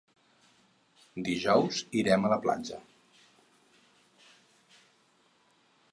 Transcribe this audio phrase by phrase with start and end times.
[1.27, 2.81] Dijous irem a la platja.